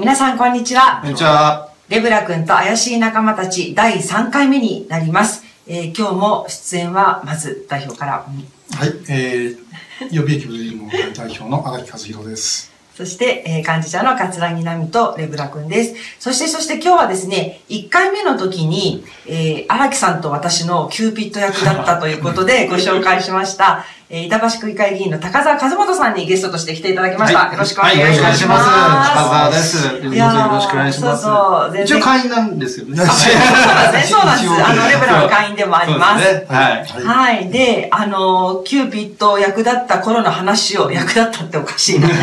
[0.00, 1.00] 皆さんこんにちは。
[1.02, 1.68] こんにちは。
[1.90, 5.44] レブラ君と怪しい仲間たち第3回目になります。
[5.66, 8.12] えー今日も出演はまず代表から。
[8.14, 9.58] はい、えー、
[10.10, 12.72] 予備役部員の代表の荒木和弘です。
[12.94, 15.94] そして、えー幹事社の葛城奈海とレブラ君です。
[16.18, 27.38] そして、そして今日はですね、1回目の時に、えー荒木さんと私のキューピッド役だったということでご紹介しました、えー板橋区議会議員の高澤和元さんにゲストとして来ていただきました。
[27.46, 28.38] はいよろしくお願いしはいよろます。
[28.38, 28.64] しくお願いします。
[29.14, 30.14] 高澤です。
[30.14, 31.22] いやーよろしくお願いします。
[31.22, 32.96] そうそう一応会員なんですよね。
[32.96, 34.16] そうなんですね。
[34.18, 34.64] そうなんです。
[34.64, 36.24] あの、レブラの会員でもあります。
[36.24, 36.46] すね。
[36.48, 36.64] はい。
[36.72, 36.84] はい。
[37.04, 37.48] はい。
[37.50, 42.08] で、あの、キューピッド役だった頃の話を、役だったっておかしいな。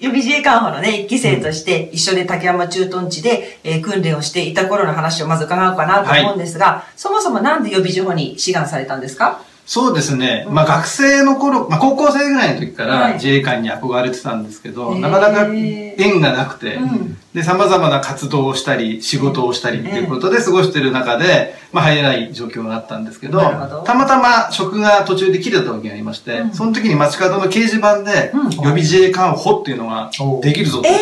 [0.00, 9.38] 予備自衛官補のね、一期生として一緒で竹山駐屯地で、えー訓練をしていた頃の話をまず伺おうかなと思うんですが、そもそもなんで予備自補に志願されたんですか？
[9.72, 10.46] そうですね。
[10.50, 13.12] まあ学生の頃、まあ高校生ぐらいの時かはい。
[13.12, 14.98] ら自衛官に憧れてたんですけど、へー。
[14.98, 17.16] なかなか縁がなくて、うん。
[17.32, 23.82] で、様々な活動をしたり、仕事をしたりっていうことで過ごしてる中で、まあ入れない状況があったんですけど、ど。
[23.86, 26.52] たまたま職が途中で切れた時がありまして、うん。
[26.52, 28.50] その時に街角の掲示板で、うん。
[28.50, 30.10] 予備自衛官補っていうのが
[30.42, 30.88] できるぞと。
[30.88, 30.94] えー、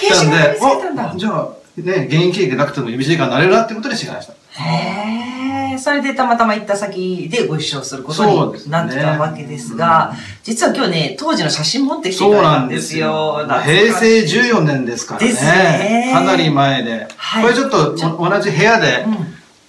[0.00, 1.12] 掲示板に見つけたんだ。
[1.12, 1.18] お。
[1.18, 4.34] じゃあ、ね、現役経験なくても予備自衛官になれるなってことで志願した。
[4.62, 5.31] へー
[5.78, 13.38] それでたまたま行った先でご一緒することになってたわけですが、実は今日ね、当時の写真持ってきていたんですすよ。。
[13.44, 15.28] 懐かしい平成14年ですからね。
[15.28, 17.08] ですねかなり前で。
[17.16, 19.18] はいこれちょっとお同じ部屋で、うんよ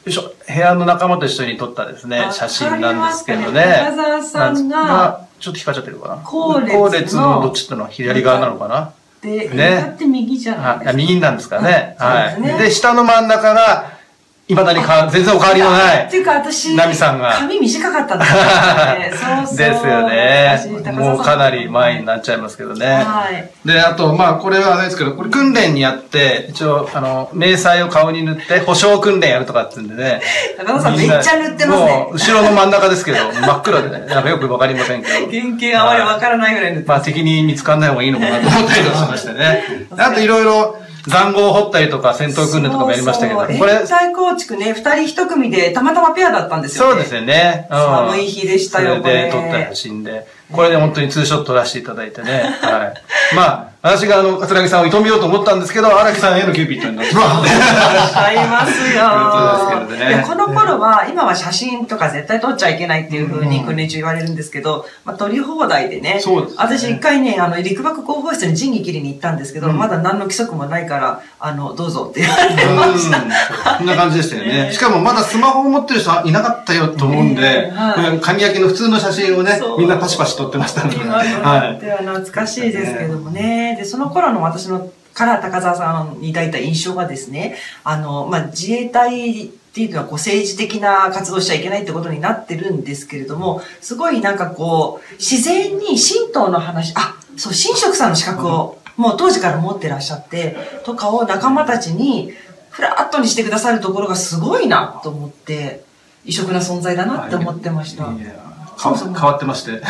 [0.08, 3.62] いしょ、部屋の仲間と一緒に撮ったですねあ、写真なんですけどね。
[3.62, 6.16] わかりましたね中澤さんがちょっと光っちゃってるかな。
[6.18, 8.94] 後列のどっちってのは左側なのかな？
[9.22, 10.94] で、ねだって右じゃないあですか。
[10.98, 11.96] 右なんですかね。
[11.98, 12.42] うんはい。
[12.60, 13.93] で、下の真ん中が、
[14.54, 16.18] いまだにか全然お変わりのないって。
[16.18, 19.12] いうか私、ナミさんが髪短かったんですよね。
[19.44, 19.58] そうそう。
[19.58, 20.60] ですよね。
[20.84, 22.86] 私もうかなり前になっちゃいますけどね。
[22.86, 23.50] はい。
[23.66, 30.22] で、あと、まあ、これはあれですけど、これ訓練にやって、一応、あの、迷彩を顔に塗って、保証訓練やるとかってんでね。
[30.58, 35.14] 高澤さんめっちゃ塗ってますねもう、後ろの真ん中ですけど、真っ黒でね、なんかよくわかりませんけど。
[35.32, 39.64] 原型あまりわからないぐらい塗ってまあ、敵に見つかんない方がいいのかなと思ったりとかしましてね。
[39.96, 40.78] であと、いろいろ、
[41.08, 46.92] 塹壕を掘ったりとか、戦闘訓練とかもやりましたけど、そうそうこれ、連隊構築ね、二人一組でたまたまペアだったんですよね。
[46.92, 47.68] そうですよね。
[47.70, 50.28] うん寒い日でしたよそれでこれ撮った写真で。
[50.52, 52.44] これで本当にツーショット撮らせていただいてね。
[52.62, 53.02] はい。
[53.36, 57.50] まあ、私があの、葛城さんを射止めようと思ったんですけど、荒木さんへのキューピッドになってしまって。
[58.16, 59.84] ありますよ。
[59.84, 66.22] ですけどねこの頃は、今は写真とか絶対撮っちゃいけないっていう風に訓練中言われるんですけど、まあ、撮り放題でね。
[66.22, 73.78] そうですね私一回ね、あの、陸幕広報室に仁義切りに行ったんですけど、うんまだ何の規則もないから、あの、どうぞって言われました。
[73.80, 74.72] そんな感じでしたよね。
[74.72, 80.96] しかもまだスマホを持ってる人はいなかったよと思うんでね、はいこれ鍵焼きの普通の写真をねみんなパシパシ撮ってましたので。
[80.96, 83.73] 今となっては懐かしいですけどもね。
[83.76, 102.34] で、その頃の私のから高澤さんに抱いた印象がですね、あの、まあ、自衛隊っていうのはこう政治的な活動しちゃいけないってことになってるんですけれども、すごいなんかこう、自然に神道の話、あ、そう、神職さんの資格をもう当時から持ってらっしゃって、とかを仲間たちに
[102.70, 105.84] フラットにしてくださるところがすごいなと思って、
[106.26, 108.06] 異色な存在だなって思ってました。
[108.06, 109.82] 変わってまして。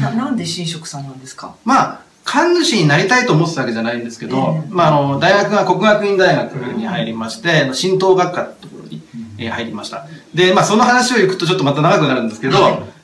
[0.00, 1.54] ななんで神職さんなんですか？
[1.64, 9.02] まあ、神主になりたいと思ってたわけじゃないんですけど、ええまあ、あの、大学が国学院大学に入りまして、神道学科ってところに、
[9.38, 10.06] えー入りました。
[10.34, 12.97] で、まあ、その話を行くとちょっとまた長くなるんですけど、はい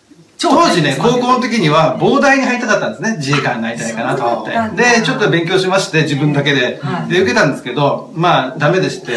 [0.50, 3.16] 当時ね、高校の時には膨大に入りたかったんですね。
[3.19, 4.53] 自衛官になりたいかなと思って。
[4.77, 6.78] で、ちょっと勉強しまして、自分だけで。
[6.82, 7.12] はい。
[7.12, 9.16] で、受けたんですけど、まあ、ダメでして、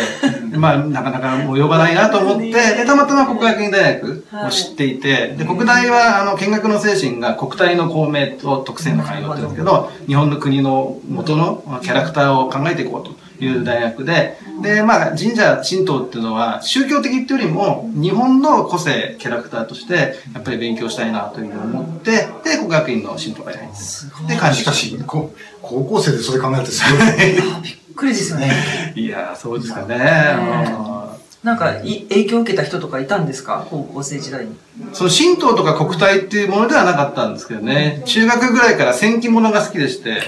[0.58, 13.27] まあ、なかなかもう呼ばないなと思って、で、たまたま国学院大学を知っていて、で、国大は、あの、見学の精神が国体の公明と特性の会話って言うんですけど、日本の国の元のまあキャラクターを考えていこうと。
[13.46, 24.28] いう大学で、で、まあ、神社、神道っていうのは、宗教的っていうよりも、日本の個性、キャラクターとして、やっぱり勉強したいなというふうに思って、で、国学院の神道会に入って、すごい。
[24.28, 25.32] で、感じしかし、高
[25.62, 27.02] 校生でそれ考えるとすごい。
[27.02, 28.94] あ びっくりですよね。
[28.96, 31.07] いやー、そうですかね。
[31.44, 33.66] なんかい影響を受けた人とかいたんですか？
[33.70, 34.56] 高校生時代に。
[34.94, 40.22] その神道とか国体っていうものではなかったんですけどね、中学ぐらいから戦記物が好きでして、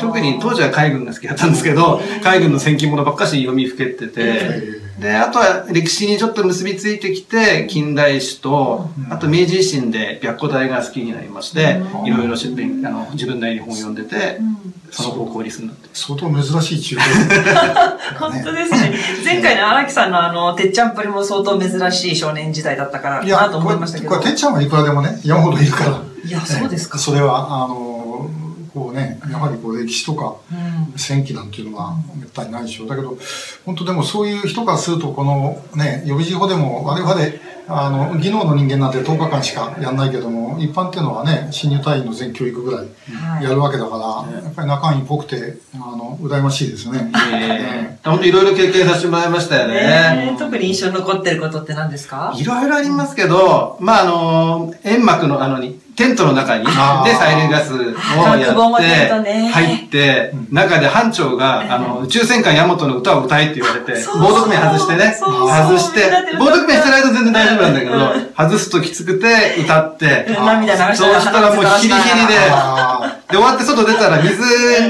[0.00, 14.38] 特に当時は海軍が好きだったんですけど、海軍の戦記物ばっかし読みふけてて、えで、あとは歴史にちょっと結びついてきて、近代史と、あと明治維新で白虎隊が好きになりまして、いろいろあの自分なりに本を読んでて、
[14.90, 15.88] その方向に進んだって。
[15.92, 16.96] 相当珍しい中
[18.18, 18.94] 高 本当ですね。
[19.24, 24.10] 前回の荒木さんのあの、てっちゃんぷりも相当珍しい少年時代だったからいや、なと思いましたけど。
[24.10, 26.02] これ、これてっちゃんはいくらでもね、山ほどいるから。
[26.24, 26.98] いや、そうですか。
[26.98, 27.99] それは、あの、
[28.72, 30.54] こうね、やはりこう歴史とかう
[30.96, 30.98] ん。
[30.98, 32.88] 戦記なんていうのはめったにないでしょう。
[32.88, 33.16] だけど、
[33.64, 37.14] 本当でもそういう人からすると、このね、予備事法でも我々、
[37.68, 43.44] あの、技能の人間なんて10日間しかやんないけども、一般っていうのはね、新入隊員の全教育ぐらいはい。
[43.44, 47.10] やるわけだから、やっぱり中身っぽくて、あの、羨ましいですね。
[47.42, 49.74] えー、本当いろいろ経験させてもらいましたよね。
[49.74, 52.34] ねえ特に印象に残ってることって何ですか？
[52.36, 57.76] いろいろありますけど、まあ、あの、煙幕のあのに、テントの中に、で、あー催涙ガスを
[58.38, 59.46] やっね。
[59.46, 70.26] て、入って、中で班長が、あの、宇宙戦艦ヤマトの歌を歌えって言われて、防毒面外してね、外して防毒面してないと全然大丈夫なんだけど、外すときつくて歌って、
[70.94, 74.42] そうしたらもうヒリヒリで、あで、終わって外出たら水、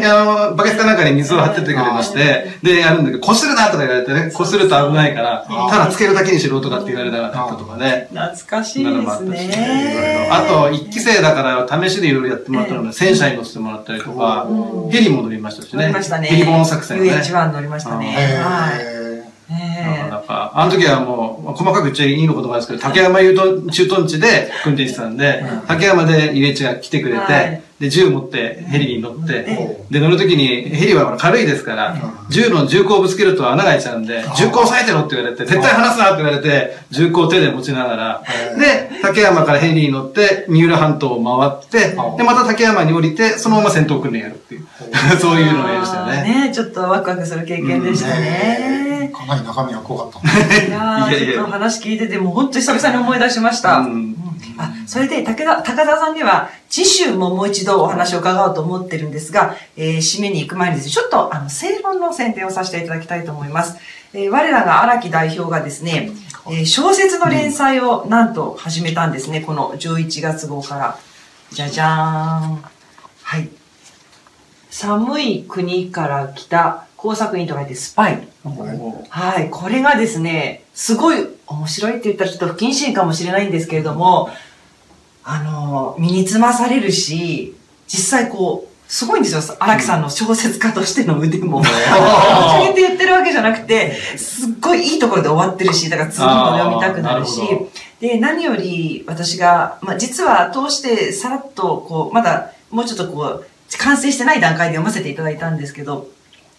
[0.07, 8.09] あの、バケツかなんかに水を張っててくれまして、で、やるんだけど、こするなとか言われてね、こすると危ないから、ただつけるだけにしろとかって言われたりとかね。
[8.11, 10.29] 懐かしいですね。
[10.31, 14.47] あと、一期生だから試しでいろいろやってもらったので、戦車に乗せてもらったりとか、
[14.91, 15.83] ヘリも乗りましたしね。
[15.83, 16.29] 乗りましたね。
[16.29, 17.11] ヘリボーン作戦ね。
[17.11, 18.07] UH1 乗りましたね。
[18.43, 19.01] はい。
[19.53, 21.20] えなかえなか、あの時はもう、
[21.55, 27.63] 細かく言っちゃいいのことなんですけど、竹山駐屯駐屯地で訓練してたんで、竹山で UH が来てくれて、はい。
[27.81, 31.97] で、銃持ってヘリに乗って、えで、乗るときに、ヘリは軽いですから、
[32.29, 38.23] 銃の銃口をぶつけると穴が開いちゃうんで、銃口押さえてろって言われて、絶対離すなって言われて、銃口を手で持ちながら、
[38.59, 44.67] で、竹山からヘリに乗って、三浦半島を回って、で、また竹山に降りて、そのまま戦闘訓練やるっていう、
[45.21, 46.47] そういうのをやりましたよね。
[46.47, 49.11] ねちょっとワクワクする経験でしたね。
[49.13, 50.29] かなり中身が濃かった。
[50.67, 53.79] いやー、ちょっと話聞いてて、もう本当に久々に思い出しました。
[53.79, 54.17] うん
[54.61, 63.77] あ、それで、武田、高田さんには、次週ももう一度お話を伺おうと思ってるんですが、えー締めに行く前にですね、ちょっと、あの、正論の宣伝をさせていただきたいと思います。
[64.13, 66.11] えー我らが荒木代表がですね、
[66.47, 70.99] えー小説の連載をなんと始めたんですね、この11月号から。
[71.53, 72.65] じゃじゃーん。
[73.23, 73.49] はい。
[74.71, 78.29] 寒い国から来た工作員と書いてスパイ。
[79.09, 84.31] はい、これがですね、すごい面白いって言ったらちょっと不謹慎かもしれないんですけれども、
[85.25, 87.55] あの、身につまされるし、
[87.87, 91.63] 実際こう、すごいんですよ、荒木さんの小説家としての腕も。
[91.65, 97.41] あげて言ってるわけじゃなくて、すっごいいいところで終わってるし、だから次も読みたくなるし。
[98.01, 103.47] で、何より私が、まあ、実は通してさらっと、こう、まだもうちょっとこう、
[103.79, 106.09] 完成してない段階で読ませていただいたんですけど、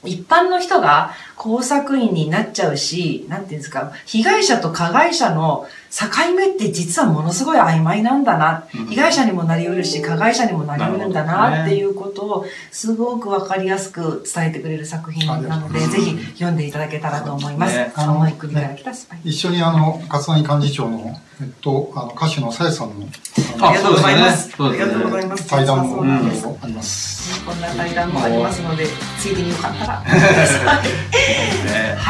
[0.04, 8.68] 一般の人が工作員になっちゃうし、なんていうんですか、被害者と加害者の境目って実はものすごい曖昧なんだな。
[8.74, 17.78] うん被害者にもなりうるし、加害者にもなりうるんだなっていうことをすごくわかりやすく伝えてくれる作品なので、ぜひ読んでいただけたらと思います。
[17.78, 19.20] ね寒い国から来たスパイ。
[19.26, 23.08] 一緒にあの、勝谷幹事長の、えっと、あの、歌手のさやさんの、
[23.56, 24.56] あのありがとうございます。
[24.60, 25.48] ありがとうございます。
[25.48, 27.46] 対談もあります。
[27.46, 28.86] こんな対談もありますので、
[29.20, 30.04] ついでによかったら。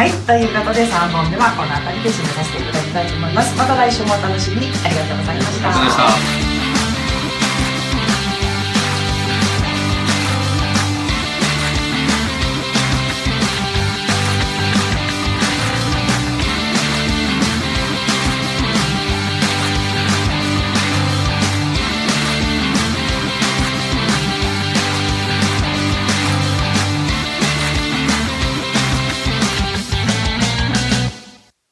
[0.02, 0.10] はい。
[0.26, 3.56] ということで、3本目はこの辺りで締めさせていただきたいと思います。
[3.56, 4.68] また来週もお楽しみに。
[4.84, 5.70] ありがとうございました。
[5.70, 6.51] ありがとうございました。